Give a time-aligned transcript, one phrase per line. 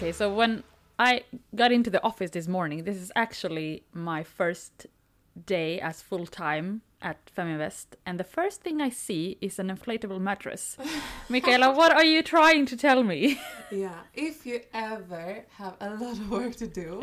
[0.00, 0.64] Okay, so when
[0.98, 1.24] I
[1.54, 4.86] got into the office this morning, this is actually my first
[5.44, 10.18] day as full time at Feminvest, and the first thing I see is an inflatable
[10.18, 10.78] mattress.
[11.28, 13.38] Michaela, what are you trying to tell me?
[13.70, 17.02] Yeah, if you ever have a lot of work to do,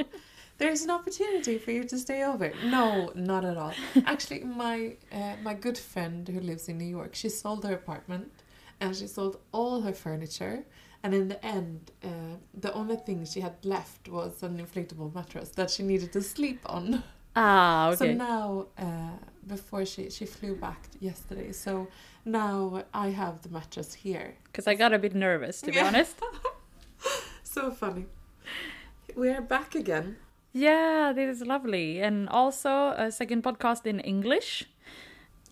[0.58, 2.52] there's an opportunity for you to stay over.
[2.66, 3.74] No, not at all.
[4.08, 8.32] Actually, my uh, my good friend who lives in New York, she sold her apartment
[8.80, 10.66] and she sold all her furniture.
[11.08, 12.10] And in the end, uh,
[12.54, 16.60] the only thing she had left was an inflatable mattress that she needed to sleep
[16.66, 17.02] on.
[17.34, 17.96] Ah, okay.
[17.96, 19.16] So now, uh,
[19.56, 21.88] before she she flew back yesterday, so
[22.26, 24.36] now I have the mattress here.
[24.44, 25.88] Because I got a bit nervous, to be Yeah.
[25.88, 26.18] honest.
[27.44, 28.06] So funny.
[29.16, 30.18] We are back again.
[30.52, 32.02] Yeah, this is lovely.
[32.02, 34.66] And also a second podcast in English.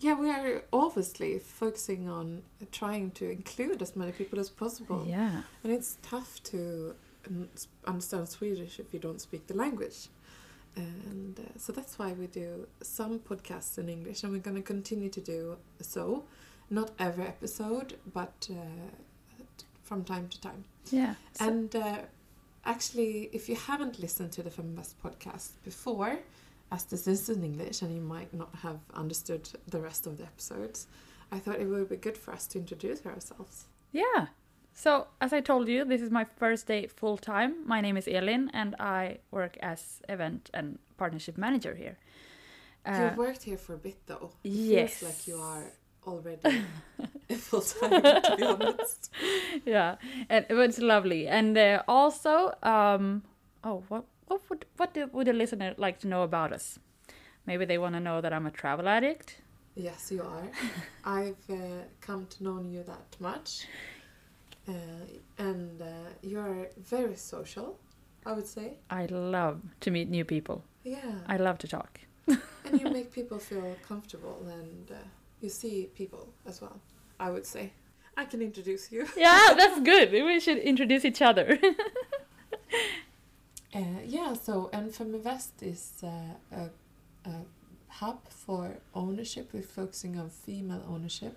[0.00, 5.04] Yeah, we are obviously focusing on trying to include as many people as possible.
[5.08, 5.42] Yeah.
[5.64, 6.94] And it's tough to
[7.86, 10.08] understand Swedish if you don't speak the language.
[10.76, 14.62] And uh, so that's why we do some podcasts in English, and we're going to
[14.62, 16.24] continue to do so.
[16.68, 18.54] Not every episode, but uh,
[19.82, 20.64] from time to time.
[20.90, 21.14] Yeah.
[21.32, 21.98] So- And uh,
[22.66, 26.18] actually, if you haven't listened to the Feminvest podcast before,
[26.72, 30.24] as this is in English and you might not have understood the rest of the
[30.24, 30.86] episodes,
[31.30, 33.66] I thought it would be good for us to introduce ourselves.
[33.92, 34.26] Yeah.
[34.72, 37.66] So, as I told you, this is my first day full time.
[37.66, 41.96] My name is Elin, and I work as event and partnership manager here.
[42.84, 44.32] Uh, You've worked here for a bit though.
[44.44, 45.02] It yes.
[45.02, 45.64] Like you are
[46.06, 46.62] already
[47.36, 49.10] full time, to be honest.
[49.64, 49.96] yeah,
[50.28, 51.26] and it was lovely.
[51.26, 53.22] And uh, also, um,
[53.64, 56.78] oh, what what would what would a listener like to know about us?
[57.46, 59.40] Maybe they want to know that I'm a travel addict.
[59.74, 60.50] Yes, you are.
[61.04, 63.66] I've uh, come to know you that much.
[64.68, 64.72] Uh,
[65.38, 65.86] and uh,
[66.22, 67.78] you're very social,
[68.24, 68.78] I would say.
[68.90, 70.64] I love to meet new people.
[70.82, 71.20] Yeah.
[71.28, 72.00] I love to talk.
[72.26, 74.94] and you make people feel comfortable and uh,
[75.40, 76.80] you see people as well
[77.20, 77.70] i would say
[78.16, 80.10] i can introduce you Yeah, that's good.
[80.10, 81.58] We should introduce each other.
[83.76, 86.08] Uh, yeah so and feminvest is uh,
[86.52, 87.34] a, a
[87.88, 89.50] hub for ownership.
[89.52, 91.34] We're focusing on female ownership.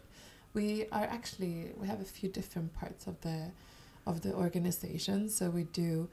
[0.53, 3.51] We are actually we have a few different parts of the
[4.05, 5.29] of the organization.
[5.29, 6.09] So we do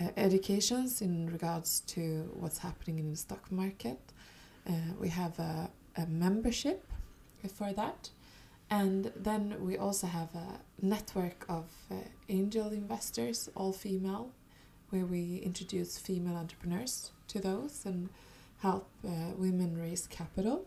[0.00, 4.00] uh, educations in regards to what's happening in the stock market.
[5.00, 6.80] We have a, a membership
[7.56, 8.10] for that.
[8.68, 11.64] And then we also have a network of
[12.28, 14.30] angel investors all female
[14.90, 18.08] where we introduce female entrepreneurs to those and
[18.62, 20.66] help uh, women raise capital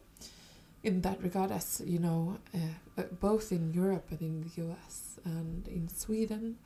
[0.83, 2.57] in that regard as you know uh,
[2.97, 6.57] uh, both in europe and in the us and in sweden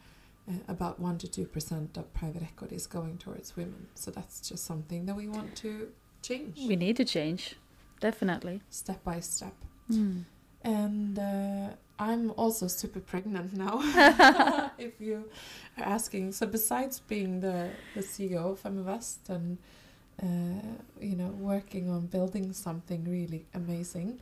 [0.48, 4.40] uh, about 1 to 2 percent of private equity is going towards women so that's
[4.50, 5.90] just something that we want to
[6.22, 7.56] change we need to change,
[8.00, 8.62] definitely.
[8.70, 9.54] step by step
[9.92, 10.24] Mm.
[10.64, 13.80] and uh, I'm also super pregnant now.
[14.78, 15.26] if you
[15.78, 19.58] are asking, so besides being the, the CEO of Feminvest and
[20.22, 20.68] uh,
[21.02, 24.20] you know working on building something really amazing,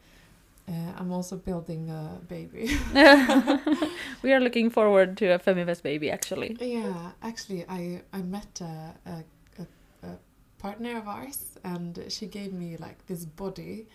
[0.68, 2.78] uh, I'm also building a baby.
[4.22, 6.56] we are looking forward to a Feminvest baby, actually.
[6.60, 9.24] yeah, actually, I I met a, a,
[9.60, 10.18] a, a
[10.60, 13.88] partner of ours, and she gave me like this body.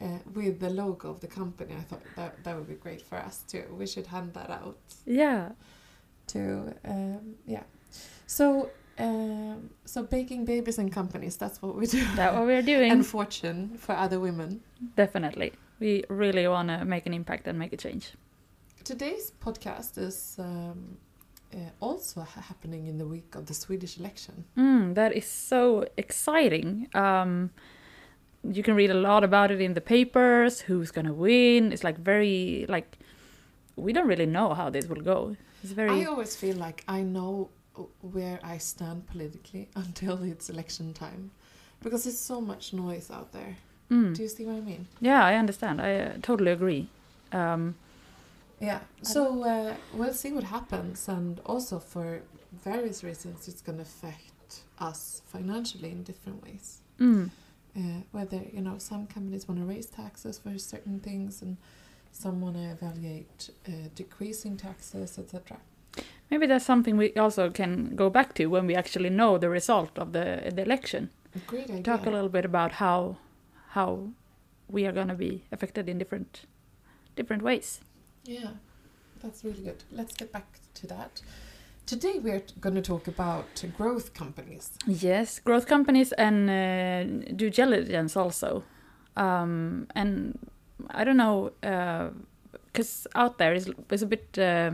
[0.00, 3.16] Uh, with the logo of the company, I thought that that would be great for
[3.18, 3.64] us too.
[3.78, 4.78] We should hand that out.
[5.06, 5.50] Yeah.
[6.28, 7.64] to um, yeah
[8.26, 12.90] so um, so baking babies and companies that's what we do That's what we're doing.
[12.92, 14.60] and fortune for other women
[14.96, 15.52] Definitely.
[15.80, 18.12] We really want to make an impact and make a change.
[18.84, 20.96] today's podcast is um,
[21.52, 25.84] uh, also ha- happening in the week of the swedish election Mm, that is so
[25.96, 26.88] exciting.
[26.94, 27.50] Um,
[28.42, 31.72] you can read a lot about it in the papers, who's going to win.
[31.72, 32.98] It's like very, like,
[33.76, 35.36] we don't really know how this will go.
[35.62, 35.90] It's very.
[35.90, 37.50] i always feel like i know
[38.00, 41.30] where i stand politically until it's election time
[41.82, 43.56] because there's so much noise out there
[43.90, 44.14] Mm.
[44.14, 45.80] do you see what i mean Yeah, I understand.
[45.80, 46.88] I uh, totally agree.
[47.32, 47.74] Um,
[48.60, 48.80] Yeah.
[49.02, 52.22] So uh, we'll see what happens, and also for
[52.64, 56.78] various reasons, it's going to affect us financially in different ways.
[57.00, 57.30] mm,
[57.76, 61.56] Uh, whether you know some companies want to raise taxes for certain things, and
[62.12, 65.58] some want to evaluate uh, decreasing taxes, etc.
[66.30, 69.98] maybe that's something we also can go back to when we actually know the result
[69.98, 71.10] of the the election.
[71.46, 71.82] Great idea.
[71.82, 73.16] Talk a little bit about how
[73.70, 74.08] how
[74.68, 76.46] we are going to be affected in different
[77.16, 77.80] different ways.
[78.24, 78.50] Yeah,
[79.22, 79.84] that's really good.
[79.92, 81.22] Let's get back to that.
[81.90, 84.70] Today we're going to talk about growth companies.
[84.86, 88.62] Yes, growth companies and uh, due diligence also.
[89.16, 90.38] Um, and
[90.90, 94.70] I don't know, because uh, out there is, is a bit uh,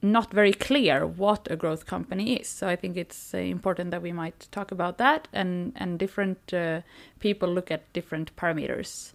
[0.00, 2.48] not very clear what a growth company is.
[2.48, 6.54] So I think it's uh, important that we might talk about that, and and different
[6.54, 6.80] uh,
[7.20, 9.12] people look at different parameters.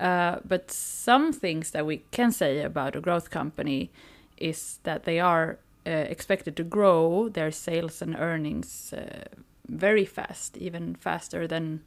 [0.00, 3.90] Uh, but some things that we can say about a growth company
[4.38, 5.58] is that they are
[5.90, 9.24] expected to grow their sales and earnings uh,
[9.68, 11.80] very fast, even faster than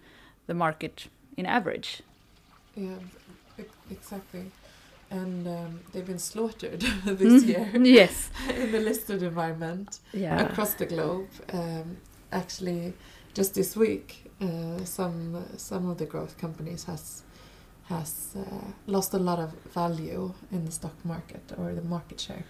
[0.47, 1.07] the market
[1.37, 2.01] in average.
[2.75, 2.95] Yeah,
[3.91, 4.51] exactly.
[5.11, 7.49] And um, they've been slaughtered this Mm-hmm.
[7.49, 8.29] year yes.
[8.55, 10.39] in the listed environment Yeah.
[10.41, 11.27] across the globe.
[11.51, 11.97] Um,
[12.31, 12.93] actually,
[13.33, 17.23] just this week, uh, some some of the growth companies has
[17.89, 22.43] has uh, lost a lot of value in the stock market or the market share.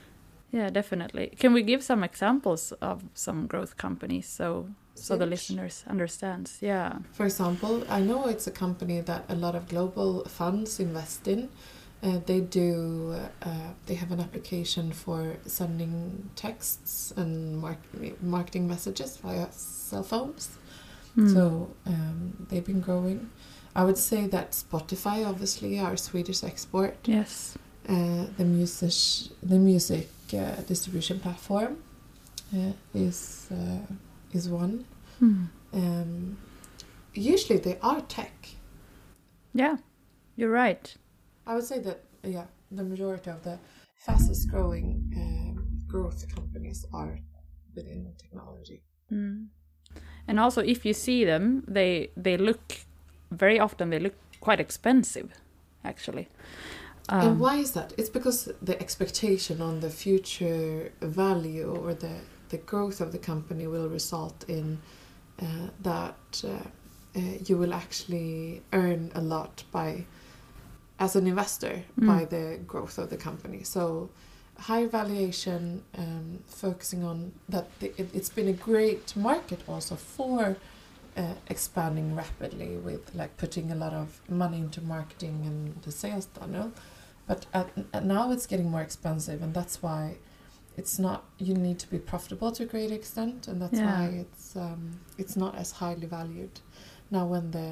[0.51, 1.33] Yeah, definitely.
[1.37, 6.57] Can we give some examples of some growth companies so so the listeners understands?
[6.61, 6.99] Yeah.
[7.13, 11.49] For example, I know it's a company that a lot of global funds invest in.
[12.01, 13.15] Uh, they do.
[13.41, 20.49] Uh, they have an application for sending texts and mark- marketing messages via cell phones.
[21.17, 21.33] Mm.
[21.33, 23.29] So um, they've been growing.
[23.75, 27.57] I would say that Spotify, obviously, our Swedish export, yes.
[27.87, 30.09] uh, the music, the music
[30.67, 31.77] distribution platform,
[32.53, 33.93] uh, is uh,
[34.33, 34.85] is one.
[35.21, 35.47] Mm.
[35.73, 36.37] Um,
[37.13, 38.49] usually they are tech.
[39.53, 39.77] Yeah.
[40.35, 40.95] You're right.
[41.45, 43.59] I would say that yeah, the majority of the
[43.95, 47.19] fastest growing um, growth companies are
[47.75, 48.83] within technology.
[49.11, 49.47] Mm.
[50.27, 52.61] And also, if you see them, they they look
[53.31, 55.31] very often they look quite expensive,
[55.83, 56.27] actually.
[57.11, 57.93] And Um, why is that?
[57.97, 62.15] It's because the expectation on the future value or the
[62.49, 64.79] the growth of the company will result in
[65.39, 65.45] uh,
[65.83, 66.49] that uh,
[67.15, 70.05] uh, you will actually earn a lot by
[70.97, 72.07] as an investor Mm.
[72.07, 73.63] by the growth of the company.
[73.63, 74.09] So
[74.57, 80.57] high valuation, um, focusing on that the, it, it's been a great market also for
[81.17, 86.27] uh, expanding rapidly with like putting a lot of money into marketing and the sales
[86.39, 86.71] tunnel.
[87.29, 90.01] But at, at now it's getting more expensive, and that's why
[90.79, 91.19] it's not.
[91.37, 93.89] You need to be profitable to a great extent, and that's Yeah.
[93.89, 94.81] why it's um,
[95.21, 96.55] it's not as highly valued
[97.11, 97.69] now when the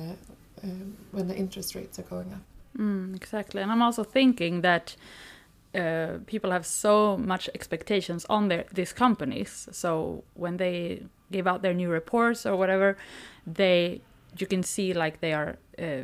[0.63, 2.43] um, when the interest rates are going up.
[2.77, 3.61] Mm, exactly.
[3.63, 4.95] And I'm also thinking that
[5.73, 9.67] uh, people have so much expectations on their these companies.
[9.71, 11.01] So when they
[11.31, 12.95] give out their new reports or whatever,
[13.55, 14.01] they
[14.39, 16.03] you can see like they are uh,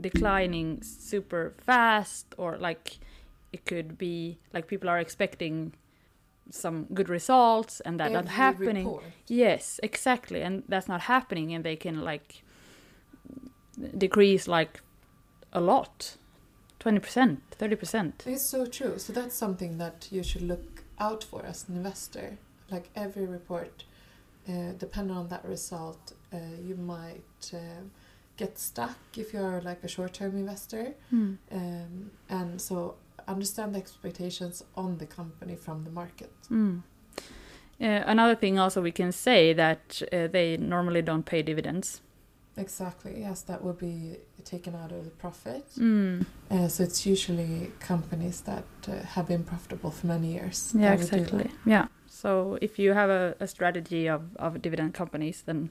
[0.00, 2.98] declining super fast, or like
[3.52, 5.72] it could be like people are expecting
[6.50, 8.86] some good results and that not happening.
[8.86, 9.04] report.
[9.26, 12.42] Yes, exactly, and that's not happening, and they can like
[13.96, 14.80] decrease like
[15.52, 16.16] a lot,
[16.78, 18.24] twenty percent, thirty percent.
[18.26, 18.98] It's so true.
[18.98, 22.38] So that's something that you should look out for as an investor.
[22.70, 23.84] Like every report,
[24.48, 27.82] uh, depending on that result, uh, you might uh,
[28.38, 30.94] get stuck if you're like a short-term investor.
[31.12, 32.94] Um, and so
[33.26, 36.32] understand the expectations on the company from the market.
[36.50, 36.82] Mm.
[37.80, 42.00] Uh, another thing also we can say that uh, they normally don't pay dividends.
[42.56, 43.20] Exactly.
[43.20, 45.64] Yes, that would be taken out of the profit.
[45.78, 46.26] Mm.
[46.50, 50.72] Uh, so it's usually companies that uh, have been profitable for many years.
[50.74, 51.50] Yeah, that would do exactly.
[51.64, 51.86] Yeah.
[52.06, 55.70] So if you have a, a strategy of, of dividend companies, then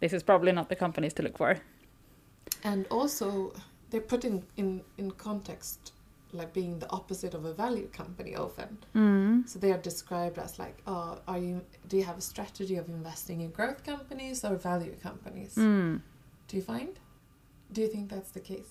[0.00, 1.56] this is probably not the companies to look for.
[2.64, 3.52] And also,
[3.90, 5.92] they're put in, in, in context
[6.34, 8.78] like being the opposite of a value company often.
[8.94, 9.48] Mm.
[9.48, 11.62] So they are described as like, oh, are you?
[11.88, 15.54] Do you have a strategy of investing in growth companies or value companies?
[15.54, 16.00] Mm.
[16.48, 16.98] Do you find?
[17.72, 18.68] Do you think that's the case?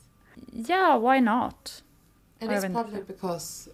[0.51, 1.81] Yeah, why not?
[2.41, 3.69] And I it's probably because,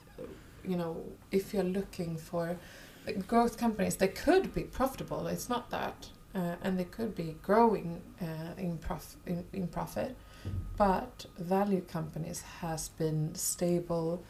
[0.64, 2.58] you know, if you're looking for
[3.06, 5.28] like, growth companies, they could be profitable.
[5.28, 8.26] It's not that, uh, and they could be growing uh,
[8.58, 10.16] in prof in, in profit.
[10.78, 14.24] But value companies has been stable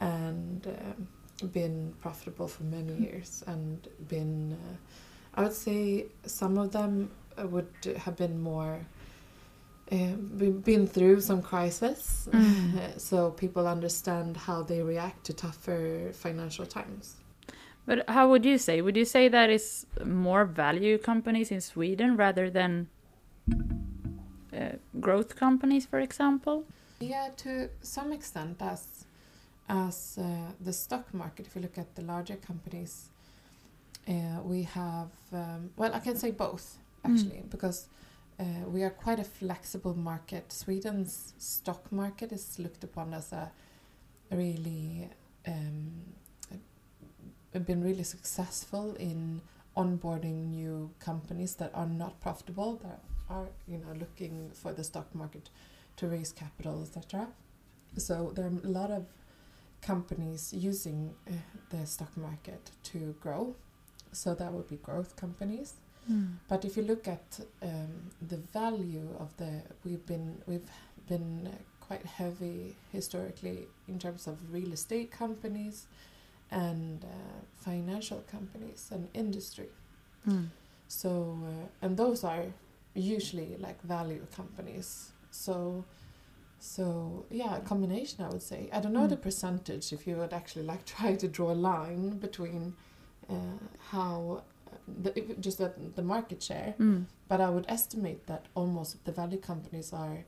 [0.00, 4.52] and um, been profitable for many years and been.
[4.52, 4.76] Uh,
[5.36, 8.86] I would say some of them uh, would have been more.
[9.92, 10.14] Uh,
[10.64, 12.98] been through some crisis, Mm.
[13.08, 17.16] so people understand how they react to tougher financial times.
[17.86, 18.80] But how would you say?
[18.80, 22.88] Would you say that is more value companies in Sweden rather than
[24.56, 26.64] uh, growth companies, for example?
[27.00, 29.04] Yeah, to some extent, as
[29.68, 33.08] as uh, the stock market, if you look at the larger companies,
[34.08, 37.88] uh, we have um, well, I can say both actually because
[38.40, 40.52] uh, we are quite a flexible market.
[40.52, 43.50] Sweden's stock market is looked upon as a
[44.30, 45.08] really
[45.46, 46.14] um,
[47.60, 49.40] been really successful in
[49.76, 55.12] onboarding new companies that are not profitable that are you know looking for the stock
[55.14, 55.50] market
[55.96, 57.28] to raise capital etc
[57.96, 59.06] so there are a lot of
[59.84, 61.32] companies using uh,
[61.70, 63.54] the stock market to grow.
[64.12, 65.74] So that would be growth companies.
[66.10, 66.34] Mm.
[66.50, 70.70] but if you look at um, the value of the we've been we've
[71.08, 71.48] been
[71.80, 75.86] quite heavy historically in terms of real estate companies
[76.62, 77.08] and uh,
[77.68, 79.70] financial companies and industry
[80.26, 80.46] Mm.
[80.88, 81.10] so
[81.52, 82.44] uh, and those are
[82.94, 84.88] usually like value companies
[85.30, 85.84] so
[86.58, 86.84] so
[87.30, 89.14] yeah a combination i would say i don't know Mm.
[89.14, 92.74] the percentage if you would actually like try to draw a line between
[93.28, 93.58] uh,
[93.92, 94.42] how
[95.02, 97.04] the, just the, the market share Mm.
[97.28, 100.18] but i would estimate that almost the value companies are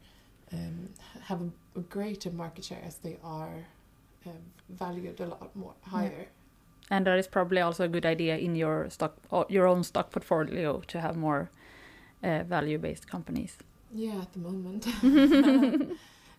[0.52, 0.76] um,
[1.28, 3.56] have a, a greater market share as they are
[4.26, 4.32] um,
[4.68, 6.26] valued a lot more higher
[6.90, 9.12] And that is probably also a good idea in your stock,
[9.48, 11.50] your own stock portfolio, to have more
[12.22, 13.56] uh, value-based companies.
[13.92, 14.86] yeah at the moment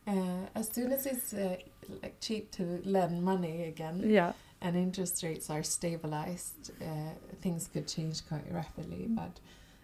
[0.08, 1.56] uh, as soon as it's uh,
[2.04, 4.34] like cheap to lend money again Yeah.
[4.62, 9.06] and interest rates are stabilized, uh, things could change quite rapidly.
[9.10, 9.40] But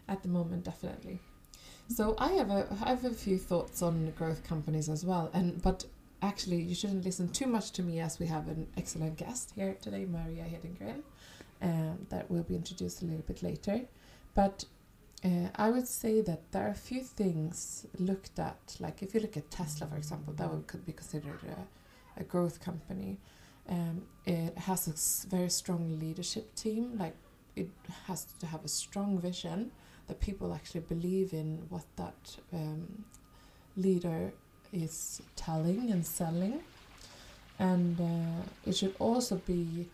[0.07, 1.19] at the moment, definitely.
[1.88, 5.62] So I have a I have a few thoughts on growth companies as well, and
[5.62, 5.86] but
[6.24, 9.75] actually you shouldn't listen too much to me as we have an excellent guest here
[9.82, 11.01] today, Maria Hedengren,
[11.62, 13.82] um, that will be introduced a little bit later.
[14.34, 14.65] But
[15.24, 19.20] uh, I would say that there are a few things looked at, like if you
[19.20, 23.20] look at Tesla, for example, that would, could be considered a, a growth company.
[23.70, 26.98] Um, it has a very strong leadership team.
[26.98, 27.15] Like
[27.56, 27.70] it
[28.08, 29.72] has to have a strong vision
[30.08, 33.06] that people actually believe in what that um,
[33.77, 34.34] leader
[34.74, 36.62] is telling and selling.
[37.60, 39.88] And uh, it should also be,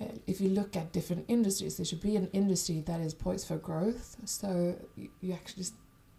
[0.00, 3.48] uh, if you look at different industries, it should be an industry that is poised
[3.48, 4.16] for growth.
[4.26, 5.64] So you, you actually,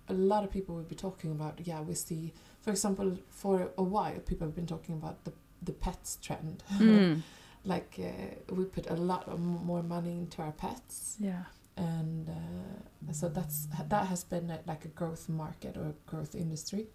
[0.10, 3.84] a lot of people will be talking about, yeah, we see, for example, for a
[3.84, 6.64] while, people have been talking about the the pets trend.
[6.80, 7.22] Mm.
[7.64, 11.46] like uh, we put a lot of m- more money into our pets, Yeah.
[11.78, 16.36] and uh, so that's that has been a, like a growth market or a growth
[16.36, 16.86] industry,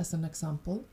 [0.00, 0.84] as an example.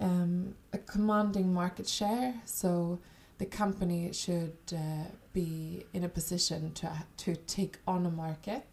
[0.00, 2.98] Um, a commanding market share, so
[3.38, 8.72] the company should uh, be in a position to to take on a market,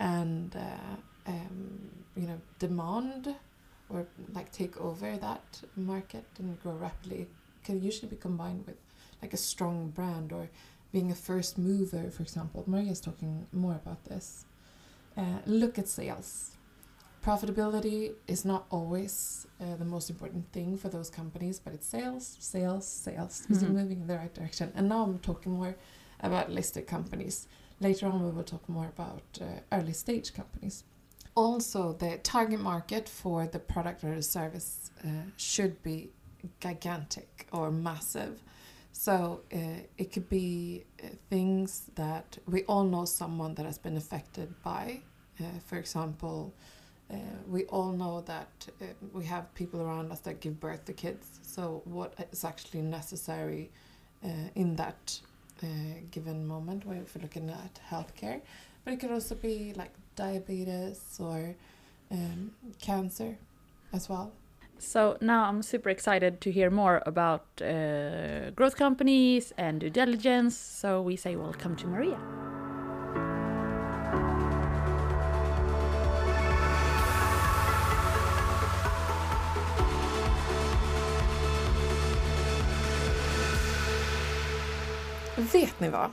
[0.00, 3.34] and uh, um, you know demand
[3.88, 7.30] or like take over that market and grow rapidly it
[7.62, 8.76] can usually be combined with
[9.22, 10.48] like a strong brand or
[10.92, 12.64] being a first mover, for example.
[12.66, 14.44] Maria's talking more about this.
[15.16, 16.55] Uh, look at sales.
[17.26, 22.36] Profitability is not always uh, the most important thing for those companies, but it's sales,
[22.38, 23.44] sales, sales.
[23.50, 24.70] Is it moving in the right direction?
[24.76, 25.74] And now I'm talking more
[26.20, 27.48] about listed companies.
[27.80, 30.84] Later on, we will talk more about uh, early stage companies.
[31.34, 36.10] Also, the target market for the product or the service uh, should be
[36.60, 38.40] gigantic or massive.
[38.92, 43.96] So uh, it could be uh, things that we all know someone that has been
[43.96, 45.00] affected by.
[45.40, 46.54] Uh, for example,
[47.10, 47.16] uh,
[47.48, 51.38] we all know that uh, we have people around us that give birth to kids.
[51.42, 53.70] So what is actually necessary
[54.24, 55.20] uh, in that
[55.62, 55.66] uh,
[56.10, 58.40] given moment when if we're looking at healthcare?
[58.84, 61.54] But it could also be like diabetes or
[62.10, 63.36] um, cancer
[63.92, 64.32] as well.
[64.78, 70.56] So now I'm super excited to hear more about uh, growth companies and due diligence.
[70.56, 72.18] So we say welcome to Maria.
[85.38, 86.10] Vet ni vad?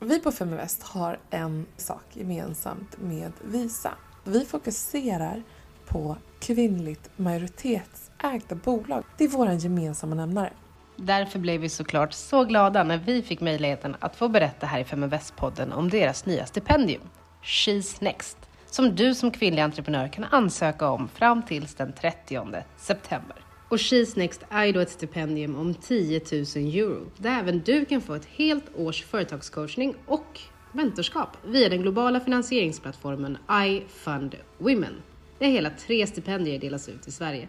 [0.00, 3.90] Vi på Feminvest har en sak gemensamt med Visa.
[4.24, 5.42] Vi fokuserar
[5.88, 9.04] på kvinnligt majoritetsägda bolag.
[9.18, 10.52] Det är vår gemensamma nämnare.
[10.96, 14.84] Därför blev vi såklart så glada när vi fick möjligheten att få berätta här i
[14.84, 17.02] Feminvest-podden om deras nya stipendium,
[17.42, 23.36] She's Next, som du som kvinnlig entreprenör kan ansöka om fram tills den 30 september.
[23.70, 28.00] Och She's Next är då ett stipendium om 10 000 euro, där även du kan
[28.00, 30.40] få ett helt års företagscoachning och
[30.72, 34.94] mentorskap via den globala finansieringsplattformen iFundWomen Women.
[35.38, 37.48] Det är hela tre stipendier delas ut i Sverige.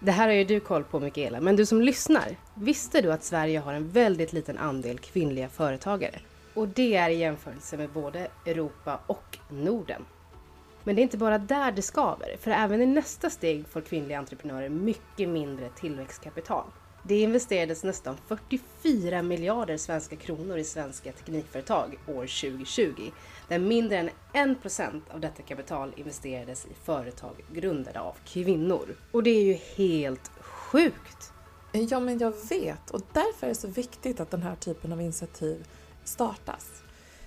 [0.00, 3.24] Det här har ju du koll på Mikaela, men du som lyssnar, visste du att
[3.24, 6.20] Sverige har en väldigt liten andel kvinnliga företagare?
[6.54, 10.02] Och det är i jämförelse med både Europa och Norden.
[10.84, 14.18] Men det är inte bara där det skaver, för även i nästa steg får kvinnliga
[14.18, 16.64] entreprenörer mycket mindre tillväxtkapital.
[17.04, 23.10] Det investerades nästan 44 miljarder svenska kronor i svenska teknikföretag år 2020,
[23.48, 28.96] där mindre än 1% av detta kapital investerades i företag grundade av kvinnor.
[29.12, 31.32] Och det är ju helt sjukt!
[31.72, 35.00] Ja, men jag vet och därför är det så viktigt att den här typen av
[35.00, 35.66] initiativ
[36.04, 36.82] startas.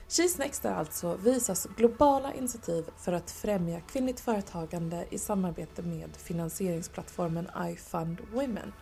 [0.09, 6.09] She's Next är alltså Visas globala initiativ för att främja kvinnligt företagande i samarbete med
[6.17, 8.73] finansieringsplattformen iFund Women.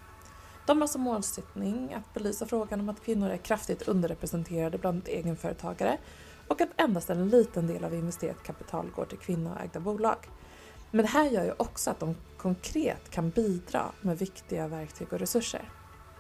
[0.65, 5.97] De har som målsättning att belysa frågan om att kvinnor är kraftigt underrepresenterade bland egenföretagare
[6.47, 10.17] och att endast en liten del av investerat kapital går till kvinnoägda bolag.
[10.91, 15.19] Men det här gör ju också att de konkret kan bidra med viktiga verktyg och
[15.19, 15.69] resurser.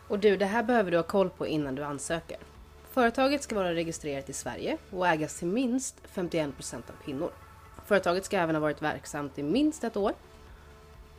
[0.07, 2.37] Och du, det här behöver du ha koll på innan du ansöker.
[2.93, 7.31] Företaget ska vara registrerat i Sverige och ägas till minst 51% av kvinnor.
[7.85, 10.13] Företaget ska även ha varit verksamt i minst ett år.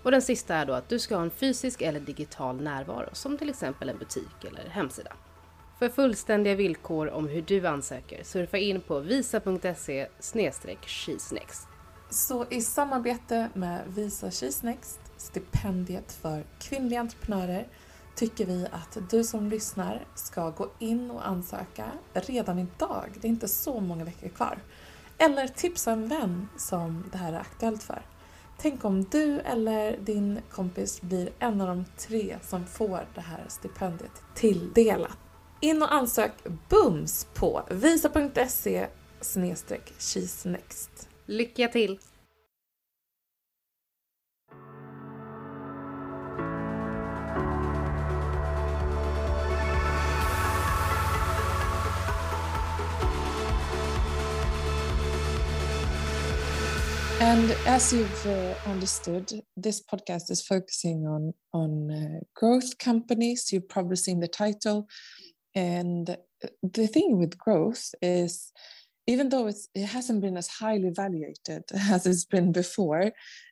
[0.03, 3.39] Och den sista är då att du ska ha en fysisk eller digital närvaro som
[3.39, 5.13] till exempel en butik eller hemsida.
[5.79, 11.69] För fullständiga villkor om hur du ansöker surfa in på visa.se-cheesenext.
[12.11, 17.67] Så i samarbete med Visa Cheesenext, stipendiet för kvinnliga entreprenörer,
[18.15, 23.11] tycker vi att du som lyssnar ska gå in och ansöka redan idag.
[23.21, 24.59] Det är inte så många veckor kvar.
[25.19, 28.03] Eller tipsa en vän som det här är aktuellt för.
[28.59, 33.45] Tänk om du eller din kompis blir en av de tre som får det här
[33.49, 35.19] stipendiet tilldelat.
[35.61, 36.33] In och ansök
[36.69, 38.87] bums på visa.se
[40.45, 41.09] next.
[41.27, 41.99] Lycka till!
[57.25, 63.51] And as you've uh, understood, this podcast is focusing on on uh, growth companies.
[63.51, 64.89] You've probably seen the title,
[65.55, 66.19] and
[66.63, 68.53] the thing with growth is,
[69.07, 73.07] even though it hasn't been as highly valuated as it's been before,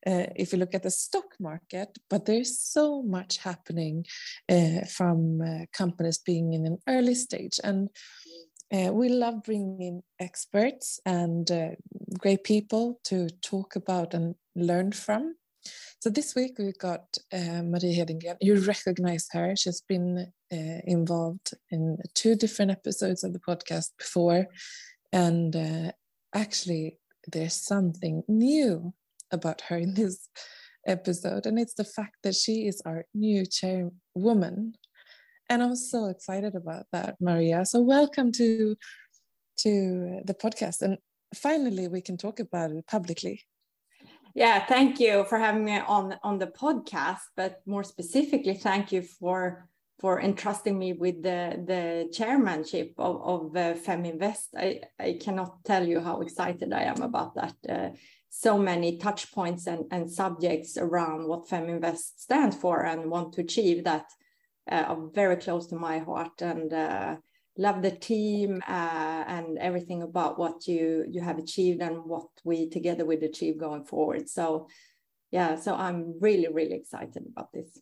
[0.07, 4.05] uh, if you look at the stock market, but there's so much happening
[4.51, 7.89] uh, from uh, companies being in an early stage and
[8.73, 11.71] uh, we love bringing in experts and uh,
[12.19, 15.35] great people to talk about and learn from.
[16.01, 18.37] So this week we've got uh, Maria Hedengren.
[18.41, 19.55] You recognize her.
[19.57, 24.47] She's been uh, involved in two different episodes of the podcast before.
[25.13, 25.93] And uh,
[26.35, 26.99] actually,
[27.31, 28.95] there's something new
[29.31, 30.29] about her in this
[30.87, 31.47] episode.
[31.47, 34.75] And it's the fact that she is our new chairwoman
[35.53, 37.67] and I'm so excited about that, Maria.
[37.67, 38.75] So welcome to
[39.59, 40.97] to the podcast, and
[41.35, 43.43] finally we can talk about it publicly.
[44.35, 49.03] Yeah, thank you for having me on on the podcast, but more specifically, thank you
[49.03, 49.69] for
[50.01, 54.49] for entrusting me with the the chairmanship of of uh, Feminvest.
[54.57, 57.57] I I cannot tell you how excited I am about that.
[57.69, 57.91] Uh,
[58.31, 63.43] so many touch points and, and subjects around what Feminvest stands for and want to
[63.43, 64.07] achieve that
[64.71, 67.17] uh, are very close to my heart and uh,
[67.59, 72.69] love the team uh, and everything about what you you have achieved and what we
[72.69, 74.29] together will achieve going forward.
[74.29, 74.69] So
[75.31, 77.79] yeah, so I'm really really excited about this.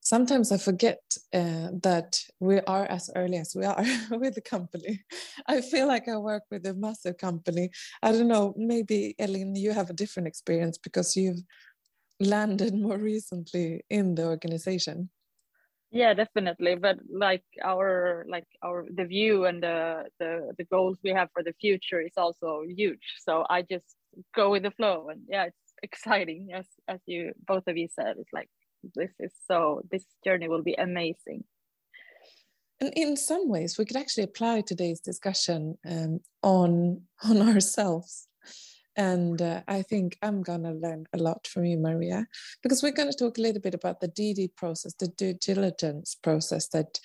[0.00, 1.00] Sometimes I forget
[1.34, 5.02] uh, that we are as early as we are with the company.
[5.48, 7.70] I feel like I work with a massive company.
[8.04, 11.42] I don't know, maybe Elin, you have a different experience because you've
[12.20, 15.10] landed more recently in the organization
[15.90, 16.76] yeah definitely.
[16.76, 21.42] But like our like our the view and the the the goals we have for
[21.42, 23.14] the future is also huge.
[23.18, 23.96] So i just
[24.34, 28.16] go with the flow and yeah it's exciting as as you both of you said.
[28.18, 28.48] It's like
[28.94, 31.44] this is so this journey will be amazing.
[32.80, 38.28] And in some ways we could actually apply today's discussion um, on on ourselves
[38.96, 42.26] and uh, I think I'm going to learn a lot from you, Maria,
[42.62, 46.16] because we're going to talk a little bit about the DD process, the due diligence
[46.22, 46.98] process that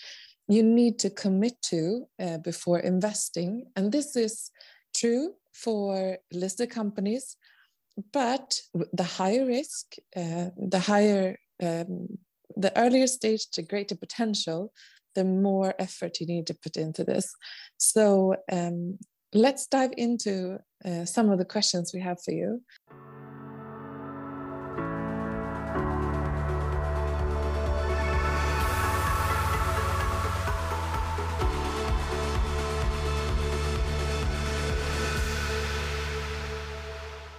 [0.47, 3.65] you need to commit to uh, before investing.
[3.75, 4.51] And this is
[4.95, 7.35] true for listed companies,
[8.13, 8.59] but
[8.93, 12.07] the higher risk, uh, the higher, um,
[12.55, 14.71] the earlier stage, the greater potential,
[15.15, 17.33] the more effort you need to put into this.
[17.77, 18.97] So um,
[19.33, 22.61] let's dive into uh, some of the questions we have for you.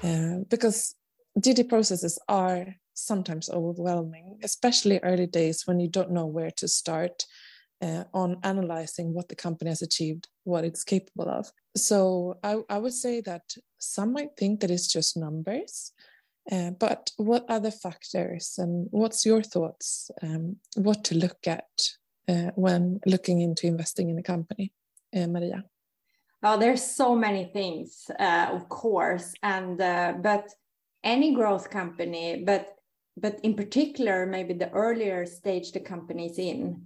[0.03, 0.95] Uh, because
[1.39, 7.25] DD processes are sometimes overwhelming, especially early days when you don't know where to start
[7.83, 11.51] uh, on analyzing what the company has achieved, what it's capable of.
[11.77, 13.43] So I, I would say that
[13.79, 15.93] some might think that it's just numbers,
[16.51, 20.11] uh, but what other factors and what's your thoughts?
[20.23, 21.69] Um, what to look at
[22.29, 24.73] uh, when looking into investing in a company,
[25.15, 25.65] uh, Maria?
[26.45, 30.49] Oh, there's so many things, uh, of course, and uh, but
[31.05, 32.77] any growth company, but
[33.17, 36.81] but in particular, maybe the earlier stage the company is in,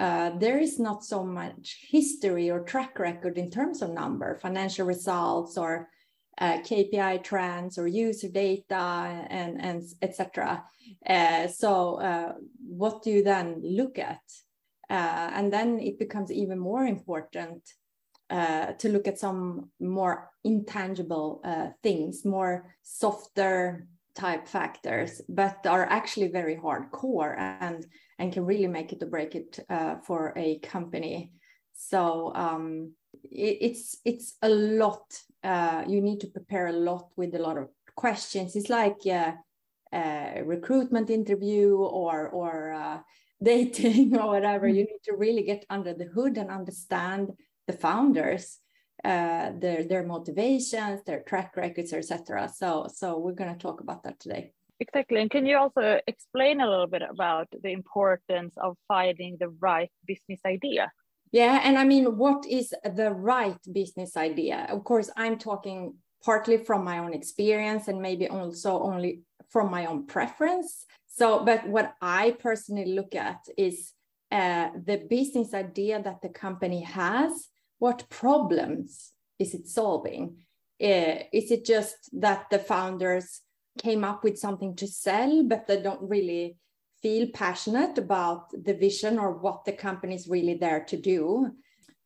[0.00, 4.86] uh, there is not so much history or track record in terms of number, financial
[4.86, 5.90] results, or
[6.38, 10.64] uh, KPI trends, or user data, and and etc.
[11.06, 12.32] Uh, so, uh,
[12.66, 14.22] what do you then look at?
[14.88, 17.62] Uh, and then it becomes even more important
[18.30, 21.42] to look at some more intangible
[21.82, 27.86] things, more softer type factors, but are actually very hardcore and
[28.20, 31.32] and can really make it or break it uh, for a company.
[31.72, 32.92] So um,
[33.24, 35.18] it, it's it's a lot.
[35.42, 38.54] Uh, you need to prepare a lot with a lot of questions.
[38.54, 39.38] It's like a,
[39.92, 42.98] a recruitment interview or or uh,
[43.42, 44.68] dating or whatever.
[44.68, 47.32] You need to really get under the hood and understand
[47.66, 48.58] the founders
[49.02, 54.02] uh, their their motivations their track records etc so so we're going to talk about
[54.02, 55.20] that today exactly.
[55.20, 59.90] And can you also explain a little bit about the importance of finding the right
[60.06, 60.90] business idea?
[61.32, 64.66] Yeah and i mean what is the right business idea?
[64.68, 69.86] Of course i'm talking partly from my own experience and maybe also only from my
[69.86, 70.86] own preference.
[71.06, 73.92] So but what i personally look at is
[74.32, 80.36] uh, the business idea that the company has what problems is it solving?
[80.80, 83.40] Uh, is it just that the founders
[83.78, 86.56] came up with something to sell, but they don't really
[87.02, 91.50] feel passionate about the vision or what the company is really there to do?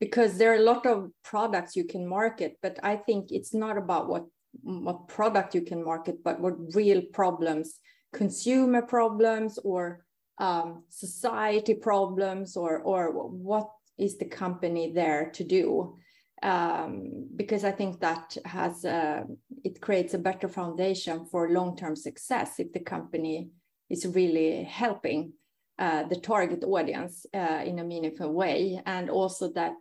[0.01, 3.79] Because there are a lot of products you can market, but I think it's not
[3.79, 4.25] about what
[4.63, 7.81] what product you can market, but what real problems,
[8.13, 10.05] consumer problems or
[10.39, 15.97] um, society problems, or or what is the company there to do?
[16.43, 19.23] Um, because I think that has uh,
[19.63, 23.51] it creates a better foundation for long-term success if the company
[23.89, 25.33] is really helping
[25.79, 29.75] uh, the target audience uh, in a meaningful way, and also that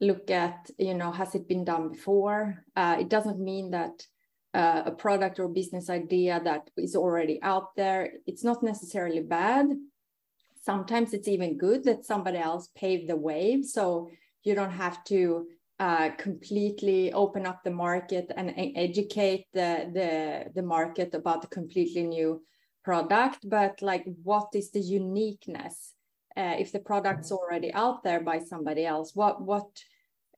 [0.00, 2.64] look at you know has it been done before?
[2.76, 4.06] Uh, it doesn't mean that
[4.54, 9.66] uh, a product or business idea that is already out there it's not necessarily bad.
[10.62, 13.62] Sometimes it's even good that somebody else paved the way.
[13.62, 14.08] So
[14.44, 15.46] you don't have to
[15.80, 22.04] uh, completely open up the market and educate the, the the market about the completely
[22.04, 22.42] new
[22.84, 23.48] product.
[23.48, 25.94] But like what is the uniqueness
[26.36, 29.12] uh, if the product's already out there by somebody else?
[29.14, 29.66] What what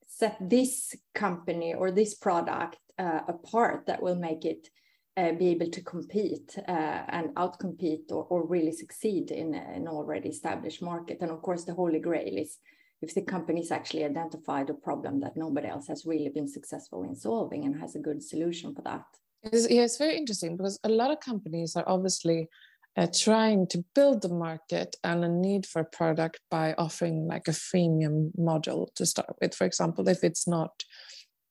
[0.06, 4.68] set this company or this product uh, apart that will make it
[5.16, 10.28] uh, be able to compete uh, and outcompete or, or really succeed in an already
[10.28, 11.18] established market.
[11.20, 12.58] And of course, the holy grail is
[13.02, 17.14] if the company's actually identified a problem that nobody else has really been successful in
[17.14, 19.04] solving and has a good solution for that.
[19.42, 22.48] It's, yeah, it's very interesting because a lot of companies are obviously
[22.96, 27.46] uh, trying to build the market and a need for a product by offering like
[27.46, 29.54] a freemium model to start with.
[29.54, 30.82] For example, if it's not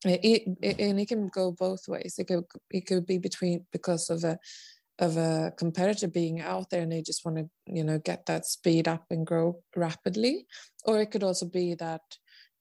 [0.04, 2.16] it, it, and it can go both ways.
[2.18, 4.38] It could it could be between because of a
[5.00, 8.46] of a competitor being out there and they just want to you know get that
[8.46, 10.46] speed up and grow rapidly,
[10.86, 12.02] or it could also be that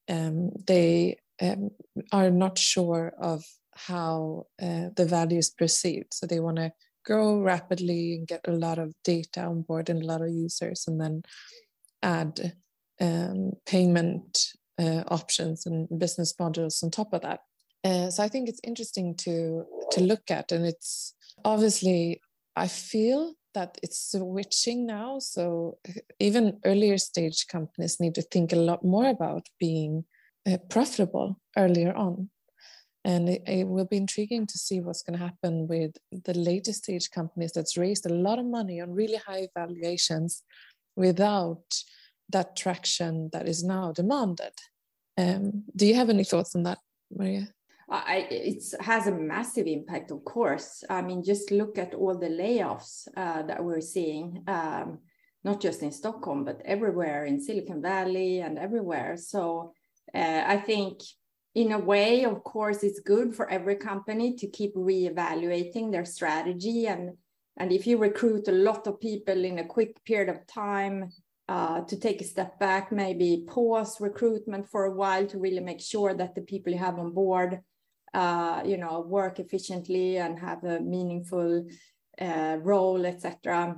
[0.09, 1.71] um, they um,
[2.13, 3.45] are not sure of
[3.75, 6.73] how uh, the value is perceived, so they want to
[7.05, 10.85] grow rapidly and get a lot of data on board and a lot of users,
[10.87, 11.23] and then
[12.03, 12.55] add
[13.01, 14.47] um, payment
[14.79, 17.41] uh, options and business models on top of that.
[17.85, 22.21] Uh, so I think it's interesting to to look at, and it's obviously
[22.57, 25.19] I feel that it's switching now.
[25.19, 30.05] So uh, even earlier stage companies need to think a lot more about being
[30.47, 32.31] uh, profitable earlier on.
[33.05, 35.93] And it, it, will be intriguing to see what's going to happen with
[36.25, 40.43] the later stage companies that's raised a lot of money on really high valuations
[40.97, 41.65] without
[42.31, 44.53] that traction that is now demanded.
[45.19, 46.79] Um, do you have any thoughts on that,
[47.15, 47.54] Maria?
[47.89, 50.85] I, it has a massive impact, of course.
[50.89, 54.99] I mean, just look at all the layoffs uh, that we're seeing, um,
[55.43, 59.17] not just in Stockholm, but everywhere in Silicon Valley and everywhere.
[59.17, 59.73] So
[60.15, 61.01] uh, I think
[61.55, 66.87] in a way, of course, it's good for every company to keep reevaluating their strategy.
[66.87, 67.17] And,
[67.59, 71.11] and if you recruit a lot of people in a quick period of time,
[71.49, 75.81] uh, to take a step back, maybe pause recruitment for a while to really make
[75.81, 77.61] sure that the people you have on board,
[78.15, 81.67] uh, you know, work efficiently and have a meaningful
[82.21, 83.77] uh, role, etc.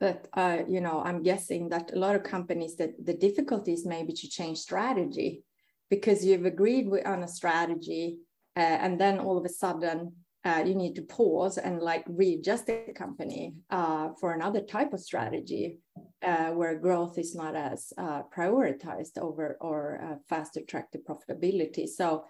[0.00, 3.86] But uh, you know, I'm guessing that a lot of companies that the difficulty is
[3.86, 5.44] maybe to change strategy
[5.90, 8.18] because you've agreed with, on a strategy
[8.56, 10.12] uh, and then all of a sudden
[10.44, 15.00] uh, you need to pause and like readjust the company uh, for another type of
[15.00, 15.78] strategy
[16.22, 21.88] uh, where growth is not as uh, prioritized over or faster track to profitability.
[21.88, 22.24] So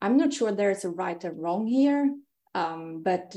[0.00, 2.14] I'm not sure there's a right and wrong here,
[2.54, 3.36] um, but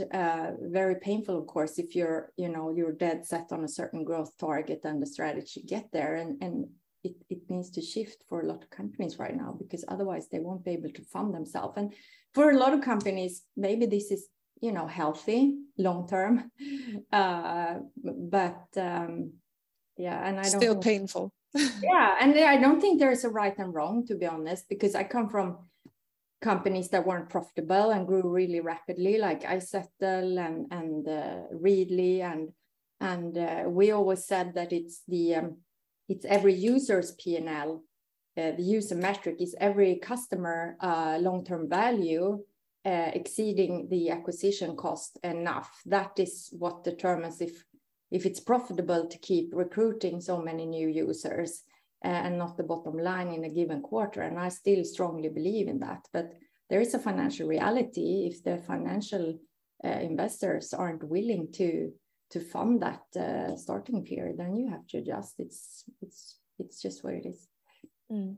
[0.61, 4.31] very painful, of course, if you're you know you're dead set on a certain growth
[4.37, 6.67] target and the strategy get there, and and
[7.03, 10.39] it, it needs to shift for a lot of companies right now because otherwise they
[10.39, 11.77] won't be able to fund themselves.
[11.77, 11.93] And
[12.33, 14.27] for a lot of companies maybe this is
[14.61, 16.51] you know healthy long term.
[17.11, 19.31] Uh, but um,
[19.97, 21.33] yeah and i don't still painful.
[21.81, 25.03] Yeah and i don't think there's a right and wrong to be honest because i
[25.03, 25.57] come from
[26.41, 32.49] companies that weren't profitable and grew really rapidly like izettle and and uh, readly and
[33.01, 35.57] and uh, we always said that it's the um,
[36.07, 37.83] it's every user's P&L.
[38.35, 42.43] Uh, the user metric is every customer uh, long-term value
[42.85, 45.81] uh, exceeding the acquisition cost enough.
[45.85, 47.63] That is what determines if
[48.11, 51.63] if it's profitable to keep recruiting so many new users
[52.01, 54.21] and not the bottom line in a given quarter.
[54.21, 56.07] And I still strongly believe in that.
[56.13, 56.33] But
[56.69, 59.39] there is a financial reality if the financial
[59.83, 61.91] uh, investors aren't willing to
[62.31, 65.39] to fund that uh, starting period, then you have to adjust.
[65.39, 67.47] It's it's it's just what it is.
[68.11, 68.37] Mm.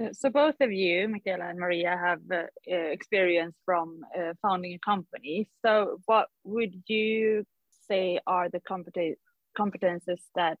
[0.00, 4.78] Uh, so both of you, Michaela and Maria, have uh, experience from uh, founding a
[4.78, 5.48] company.
[5.64, 7.44] So what would you
[7.88, 9.14] say are the compet
[9.56, 10.58] competences that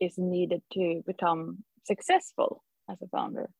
[0.00, 3.50] is needed to become successful as a founder?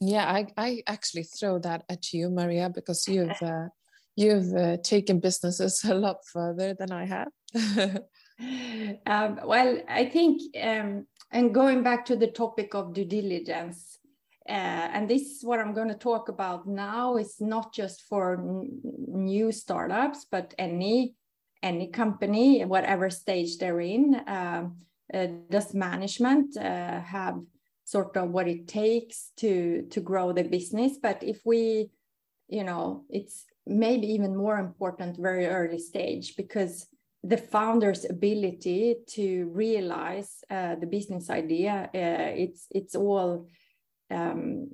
[0.00, 3.68] Yeah, I, I actually throw that at you, Maria, because you've uh,
[4.16, 7.28] you've uh, taken businesses a lot further than I have.
[9.06, 13.98] um, well, I think, um, and going back to the topic of due diligence,
[14.48, 17.16] uh, and this is what I'm going to talk about now.
[17.16, 18.42] It's not just for
[18.82, 21.14] new startups, but any
[21.60, 24.22] any company, whatever stage they're in.
[24.28, 24.76] Um,
[25.12, 27.40] uh, does management uh, have
[27.88, 30.92] sort of what it takes to to grow the business?
[31.00, 31.90] But if we,
[32.48, 36.86] you know, it's maybe even more important very early stage because
[37.22, 43.46] the founder's ability to realize uh, the business idea uh, it's it's all
[44.10, 44.70] um,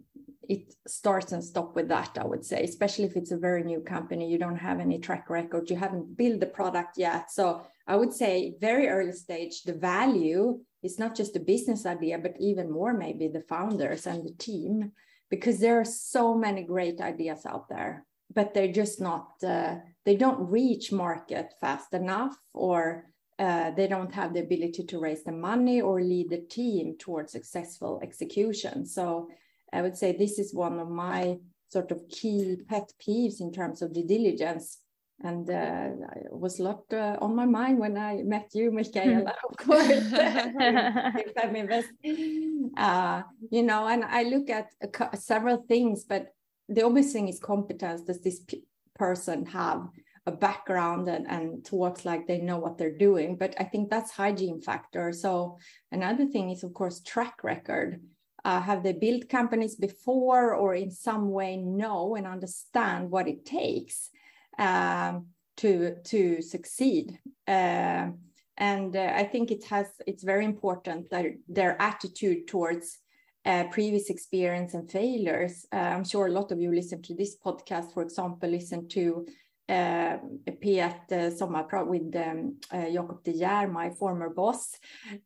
[0.49, 3.81] it starts and stop with that i would say especially if it's a very new
[3.81, 4.29] company.
[4.29, 5.71] You don't have any track record.
[5.71, 7.31] You haven't built the product yet.
[7.31, 7.45] So
[7.93, 10.45] i would say very early stage the value
[10.85, 14.93] is not just the business idea but even more maybe the founders and the team
[15.31, 20.17] because there are so many great ideas out there but they're just not uh, they
[20.17, 23.07] don't reach market fast enough or
[23.39, 27.33] uh, they don't have the ability to raise the money or lead the team towards
[27.33, 28.87] successful execution.
[28.87, 29.29] So
[29.73, 31.37] i would say this is one of my
[31.69, 34.79] sort of key pet peeves in terms of due diligence
[35.25, 39.35] and uh, it was a lot uh, on my mind when I met you, Michaela,
[39.49, 40.13] of course,
[42.77, 44.69] uh, you know, and I look at
[45.19, 46.35] several things, but
[46.69, 48.03] the obvious thing is competence.
[48.03, 48.45] Does this
[48.97, 49.89] person have
[50.27, 53.37] a background and, and talks like they know what they're doing?
[53.37, 55.11] But I think that's hygiene factor.
[55.13, 55.59] So
[55.91, 58.03] another thing is, of course, track record.
[58.45, 63.47] Uh, have they built companies before or in some way know and understand what it
[63.47, 64.11] takes
[64.59, 65.27] um,
[65.59, 67.19] to to succeed?
[67.47, 68.09] Uh,
[68.57, 72.99] and uh, I think it has it's very important that their attitude towards
[73.45, 75.67] uh, previous experience and failures.
[75.73, 79.27] Uh, I'm sure a lot of you listen to this podcast, for example, listen to
[79.69, 84.79] uh, P1 uh, with um, uh, Jacob de Geer, my former boss.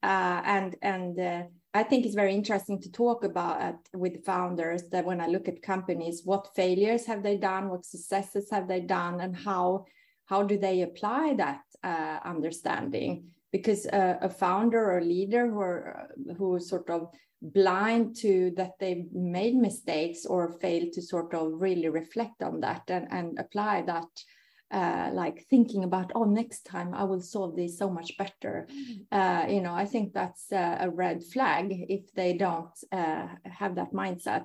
[0.03, 5.29] And and I think it's very interesting to talk about with founders that when I
[5.29, 9.85] look at companies, what failures have they done, what successes have they done, and how
[10.25, 13.12] how do they apply that uh, understanding?
[13.53, 17.01] Because a founder or leader who are, who sort of
[17.41, 22.83] blind to that they made mistakes or failed to sort of really reflect on that
[22.88, 24.11] and, and apply that
[24.70, 28.68] uh, like thinking about oh next time i will solve this so much better.
[29.11, 33.74] Uh, you know i think that's uh, a red flag if they don't uh, have
[33.74, 34.44] that mindset.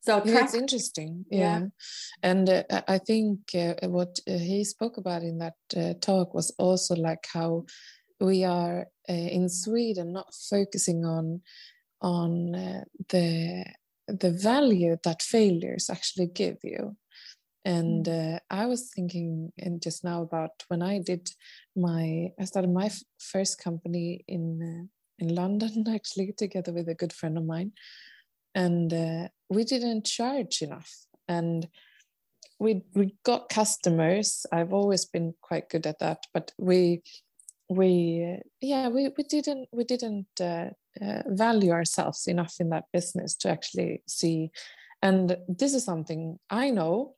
[0.00, 1.66] So yeah, it's interesting yeah, yeah.
[2.22, 6.54] and uh, i think uh, what uh, he spoke about in that uh, talk was
[6.58, 7.64] also like how
[8.20, 11.40] we are uh, in sweden not focusing on
[12.00, 13.64] on uh, the
[14.06, 16.96] the value that failures actually give you
[17.66, 18.38] and mm.
[18.50, 21.28] i was thinking and just now about when i did
[21.74, 27.38] my i started my first company in in london actually together with a good friend
[27.38, 27.72] of mine.
[28.54, 30.90] And uh, we didn't charge enough.
[31.28, 31.68] And
[32.58, 34.46] we we got customers.
[34.50, 37.02] I've always been quite good at that but we
[37.68, 40.70] we yeah we, we didn't we didn't uh,
[41.02, 44.50] uh, value ourselves enough in that business to actually see.
[45.02, 47.14] And this is something i know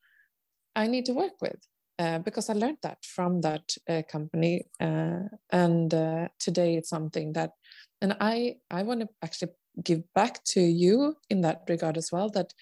[0.79, 1.61] i need to work with
[1.99, 7.33] uh, because i learned that from that uh, company uh, and uh, today it's something
[7.33, 7.53] that
[8.01, 9.53] and i i want to actually
[9.85, 12.53] give back to you in that regard as well that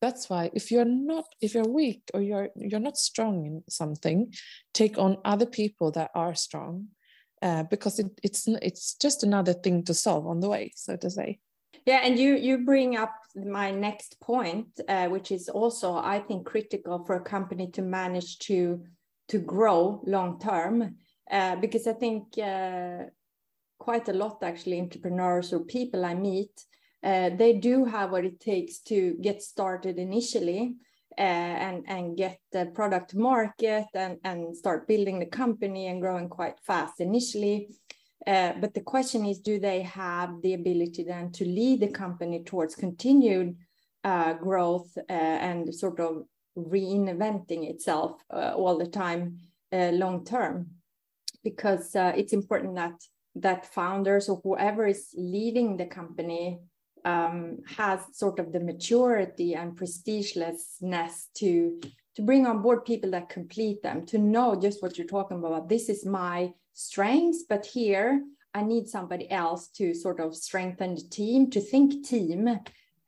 [0.00, 4.32] that's why if you're not if you're weak or you're you're not strong in something
[4.72, 6.86] take on other people that are strong
[7.42, 11.10] uh, because it, it's it's just another thing to solve on the way so to
[11.10, 11.38] say
[11.86, 16.46] yeah and you you bring up my next point uh, which is also i think
[16.46, 18.82] critical for a company to manage to
[19.28, 20.96] to grow long term
[21.30, 23.04] uh, because i think uh,
[23.80, 26.64] quite a lot actually entrepreneurs or people I meet.
[27.02, 30.74] Uh, they do have what it takes to get started initially
[31.18, 36.28] uh, and and get the product market and and start building the company and growing
[36.28, 37.68] quite fast initially.
[38.26, 42.42] Uh, but the question is, do they have the ability then to lead the company
[42.44, 43.56] towards continued
[44.04, 46.24] uh, growth uh, and sort of
[46.56, 49.38] reinventing itself uh, all the time
[49.72, 50.66] long term?
[51.42, 52.92] Because it's important that
[53.36, 56.60] that founders or whoever is leading the company
[57.04, 61.80] um, has sort of the maturity and prestigelessness to
[62.16, 65.68] to bring on board people that complete them to know just what you're talking about
[65.68, 68.22] this is my strengths but here
[68.54, 72.48] i need somebody else to sort of strengthen the team to think team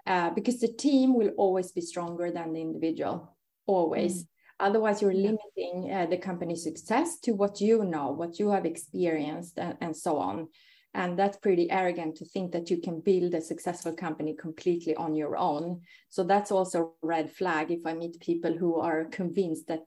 [0.06, 4.26] uh, because the team will always be stronger than the individual always mm.
[4.62, 9.58] Otherwise, you're limiting uh, the company's success to what you know, what you have experienced,
[9.58, 10.46] and, and so on.
[10.94, 15.16] And that's pretty arrogant to think that you can build a successful company completely on
[15.16, 15.80] your own.
[16.10, 19.80] So that's also a red flag if I meet people who are convinced that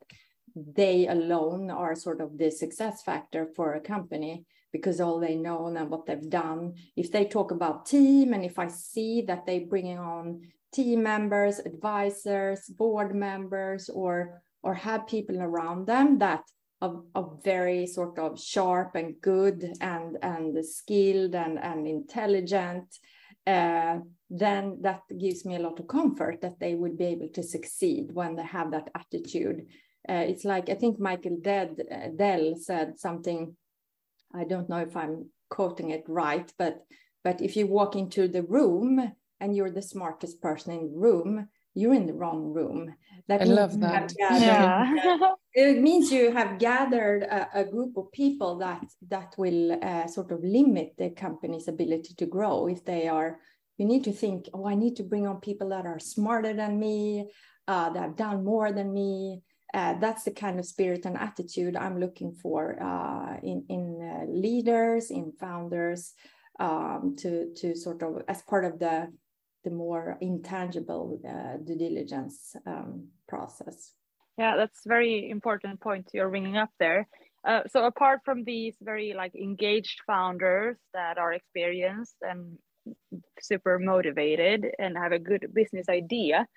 [0.56, 5.68] they alone are sort of the success factor for a company because all they know
[5.68, 6.74] and what they've done.
[6.96, 10.42] If they talk about team and if I see that they bringing on
[10.74, 16.42] team members, advisors, board members, or or have people around them that
[16.82, 22.88] are, are very sort of sharp and good and and skilled and and intelligent
[23.48, 27.44] uh, then that gives me a lot of comfort that they will be able to
[27.44, 29.68] succeed when they have that attitude
[30.10, 33.56] uh, it's like i think michael Dead, uh, dell said something
[34.34, 36.86] i don't know if i'm quoting it right but
[37.24, 41.48] but if you walk into the room and you're the smartest person in the room
[41.76, 42.96] you're in the wrong room.
[43.28, 44.14] That I love that.
[44.18, 44.94] yeah.
[45.54, 50.32] it means you have gathered a, a, group of people that that will uh, sort
[50.32, 52.68] of limit the company's ability to grow.
[52.68, 53.40] If they are,
[53.78, 56.80] you need to think, oh, I need to bring on people that are smarter than
[56.80, 57.30] me,
[57.68, 59.42] uh, that have done more than me.
[59.76, 64.26] Uh, that's the kind of spirit and attitude I'm looking for uh, in in uh,
[64.32, 66.14] leaders, in founders,
[66.60, 69.12] um, to to sort of as part of the
[69.66, 73.92] the more intangible uh, due diligence um, process.
[74.38, 77.08] Yeah, that's very important point you're bringing up there.
[77.46, 82.58] Uh, so apart from these very like engaged founders that are experienced and
[83.42, 86.48] super motivated and have a good business idea,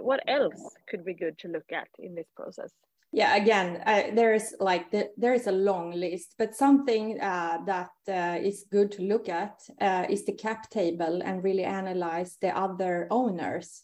[0.00, 2.70] what else could be good to look at in this process?
[3.12, 7.58] yeah again uh, there is like the, there is a long list but something uh,
[7.64, 12.36] that uh, is good to look at uh, is the cap table and really analyze
[12.40, 13.82] the other owners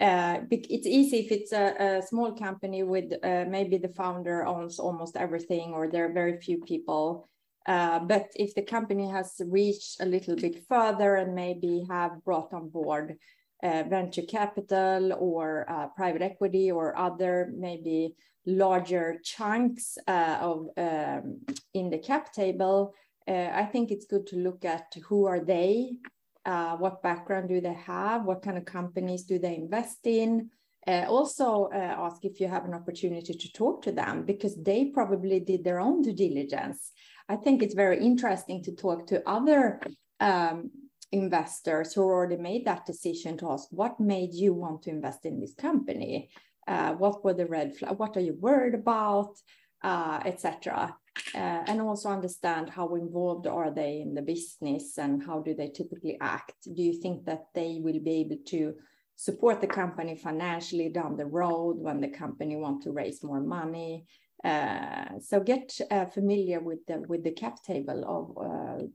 [0.00, 4.78] uh, it's easy if it's a, a small company with uh, maybe the founder owns
[4.78, 7.26] almost everything or there are very few people
[7.66, 12.68] but if the company has reached a little bit further and maybe have brought on
[12.68, 13.16] board
[13.62, 18.14] venture capital or private equity or other maybe
[18.46, 21.40] larger chunks uh, of um,
[21.74, 22.94] in the cap table,
[23.28, 25.96] uh, I think it's good to look at who are they,
[26.44, 30.50] uh, what background do they have, what kind of companies do they invest in.
[30.86, 34.84] Uh, also uh, ask if you have an opportunity to talk to them because they
[34.84, 36.92] probably did their own due diligence.
[37.28, 39.80] I think it's very interesting to talk to other
[40.20, 40.70] um,
[41.12, 45.40] investors who already made that decision to ask what made you want to invest in
[45.40, 46.30] this company?
[46.66, 49.36] Uh, what were the red flag what are you worried about?
[49.84, 50.96] Uh, etc
[51.34, 55.68] uh, and also understand how involved are they in the business and how do they
[55.68, 56.54] typically act?
[56.64, 58.74] Do you think that they will be able to
[59.16, 64.06] support the company financially down the road when the company want to raise more money?
[64.44, 68.86] Uh, so get uh, familiar with the with the cap table of uh,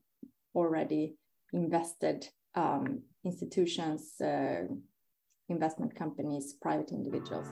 [0.56, 1.16] already
[1.54, 4.64] invested um, institutions, uh,
[5.50, 7.48] investment companies, private individuals.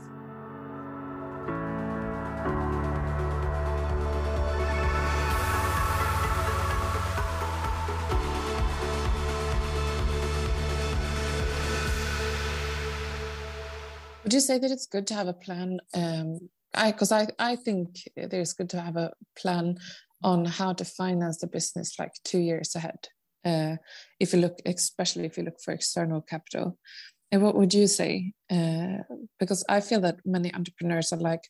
[14.23, 15.79] Would you say that it's good to have a plan?
[15.95, 19.79] Um, I because I I think it's good to have a plan
[20.23, 23.07] on how to finance the business like two years ahead.
[23.45, 23.77] Uh,
[24.19, 26.77] if you look, especially if you look for external capital.
[27.31, 28.33] And what would you say?
[28.49, 29.03] Uh,
[29.39, 31.43] because I feel that many entrepreneurs are like,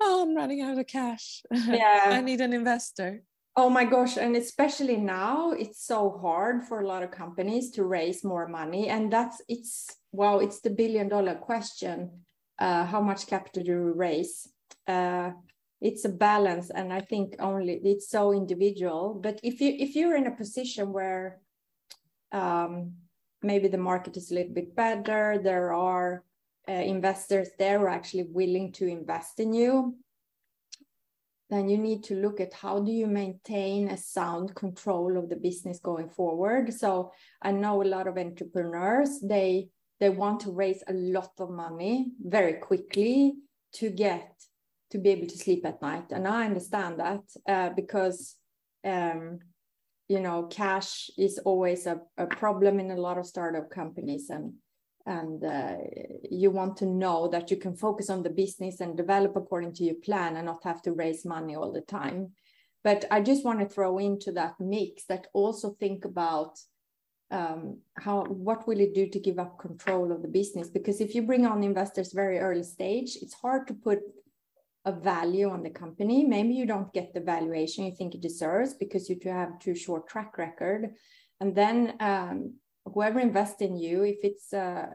[0.00, 1.42] "Oh, I'm running out of cash.
[1.68, 3.22] Yeah, I need an investor."
[3.58, 7.84] Oh my gosh, and especially now, it's so hard for a lot of companies to
[7.84, 12.24] raise more money, and that's it's well, it's the billion dollar question:
[12.58, 14.48] uh, how much capital do you raise?
[14.86, 15.32] Uh,
[15.80, 19.18] it's a balance and i think only it's so individual.
[19.22, 21.40] But if you if you're in a position where
[22.32, 22.92] um,
[23.42, 26.24] maybe the market is a little bit better there are
[26.68, 29.96] uh, investors there are actually willing to invest in you
[31.48, 35.36] then you need to look at how do you maintain a sound control of the
[35.36, 36.72] business going forward.
[36.72, 37.12] So
[37.42, 39.68] i know a lot of entrepreneurs they
[40.00, 43.34] they want to raise a lot of money very quickly
[43.72, 44.32] to get
[44.90, 46.10] to be able to sleep at night.
[46.10, 48.36] And I understand that uh, because,
[48.84, 49.40] um,
[50.08, 54.30] you know, cash is always a, a, problem in a lot of startup companies.
[54.30, 54.54] And,
[55.04, 55.76] and uh,
[56.30, 59.84] you want to know that you can focus on the business and develop according to
[59.84, 62.32] your plan and not have to raise money all the time.
[62.84, 66.56] But I just want to throw into that mix that also think about
[67.30, 71.14] um, how what will it do to give up control of the business because if
[71.14, 73.98] you bring on investors very early stage it's hard to put
[74.86, 76.24] a value on the company.
[76.24, 80.08] Maybe you don't get the valuation you think it deserves because you have too short
[80.08, 80.94] track record.
[81.40, 84.88] And then um, whoever invests in you, if it's a,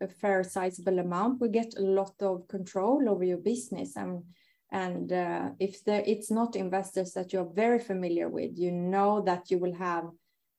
[0.00, 3.96] a, fair sizable amount, will get a lot of control over your business.
[3.96, 4.24] And
[4.72, 9.50] and uh, if the, it's not investors that you're very familiar with, you know that
[9.50, 10.04] you will have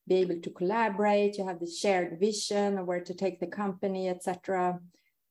[0.07, 1.37] be able to collaborate.
[1.37, 4.79] You have the shared vision of where to take the company, etc.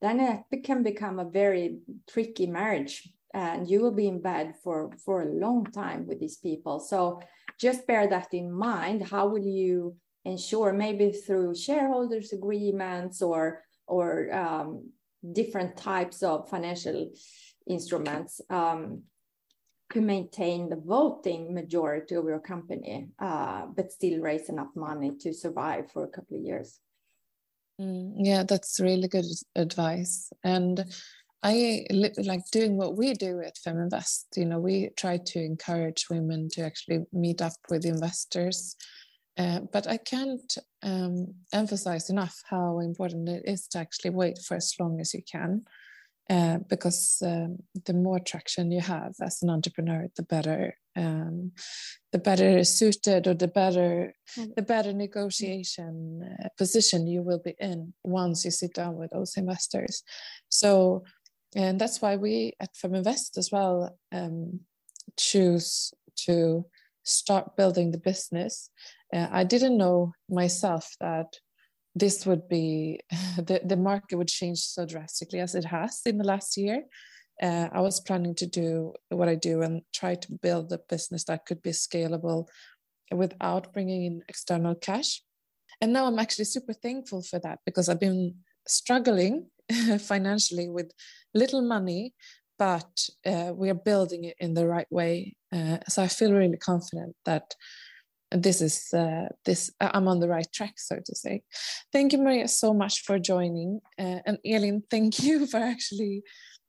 [0.01, 1.77] Then it can become a very
[2.09, 6.37] tricky marriage and you will be in bed for for a long time with these
[6.37, 6.79] people.
[6.79, 7.21] So
[7.59, 9.07] just bear that in mind.
[9.07, 14.89] How will you ensure maybe through shareholders agreements or or um,
[15.31, 17.09] different types of financial
[17.67, 19.03] instruments um,
[19.91, 25.33] to maintain the voting majority of your company uh, but still raise enough money to
[25.33, 26.79] survive for a couple of years?
[27.79, 29.25] Mm, yeah that's really good
[29.55, 30.31] advice.
[30.43, 30.85] And
[31.43, 31.85] I
[32.17, 34.37] like doing what we do at Feminvest.
[34.37, 38.77] You know, we try to encourage women to actually meet up with investors.
[39.37, 44.55] Uh, but I can't um, emphasize enough how important it is to actually wait for
[44.55, 45.63] as long as you can,
[46.29, 51.51] uh, because um, the more traction you have as an entrepreneur, the better, um,
[52.13, 54.55] the better suited or the better, mm.
[54.55, 59.35] the better negotiation uh, position you will be in once you sit down with those
[59.35, 60.03] investors.
[60.47, 61.03] So
[61.55, 64.61] and that's why we at Feminvest as well um,
[65.17, 65.93] choose
[66.25, 66.65] to
[67.03, 68.69] start building the business.
[69.13, 71.37] Uh, I didn't know myself that
[71.95, 72.99] this would be
[73.37, 76.83] the, the market would change so drastically as it has in the last year.
[77.41, 81.23] Uh, I was planning to do what I do and try to build a business
[81.25, 82.47] that could be scalable
[83.11, 85.21] without bringing in external cash.
[85.81, 88.35] And now I'm actually super thankful for that because I've been
[88.67, 89.47] struggling
[89.99, 90.91] financially with
[91.33, 92.13] little money,
[92.59, 95.35] but uh, we are building it in the right way.
[95.51, 97.55] Uh, so I feel really confident that
[98.31, 101.43] this is uh, this I'm on the right track, so to say.
[101.91, 106.23] Thank you, Maria, so much for joining, uh, and Elin, thank you for actually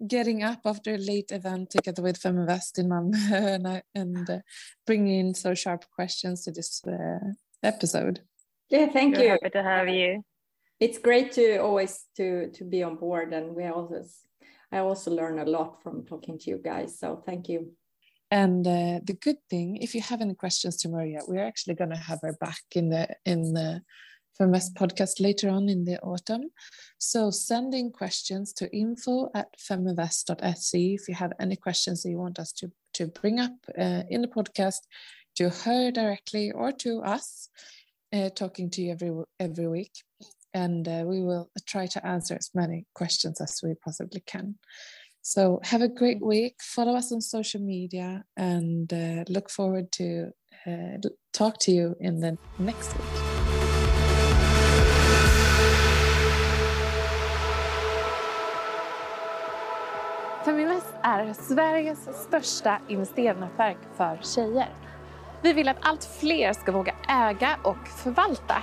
[0.07, 4.39] getting up after a late event together with Feminvest in Malmö and, and uh,
[4.87, 7.31] bringing in so sharp questions to this uh,
[7.63, 8.21] episode.
[8.69, 9.29] Yeah, thank We're you.
[9.31, 10.25] Happy to have you
[10.85, 14.09] it's great to always to to be on board and we always
[14.73, 17.61] i also learn a lot from talking to you guys so thank you
[18.31, 21.95] and uh, the good thing if you have any questions to maria we're actually going
[21.97, 23.81] to have her back in the in the
[24.37, 26.51] Feminvest podcast later on in the autumn.
[26.99, 32.19] So send in questions to info at feminvest.se if you have any questions that you
[32.19, 34.81] want us to, to bring up uh, in the podcast
[35.37, 37.49] to her directly or to us,
[38.15, 39.93] uh, talking to you every every week.
[40.55, 44.55] And uh, we will try to answer as many questions as we possibly can.
[45.23, 46.63] So have a great week.
[46.63, 50.33] Follow us on social media and uh, look forward to
[50.67, 50.99] uh,
[51.33, 53.25] talk to you in the next week.
[60.45, 64.69] Feminvest är Sveriges största investeringsnätverk för tjejer.
[65.43, 68.63] Vi vill att allt fler ska våga äga och förvalta.